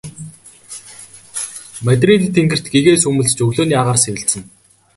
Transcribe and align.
Мадридын 1.85 2.33
тэнгэрт 2.35 2.65
гэгээ 2.73 2.97
сүүмэлзэж 3.01 3.39
өглөөний 3.45 3.79
агаар 3.81 3.99
сэвэлзэнэ. 4.03 4.45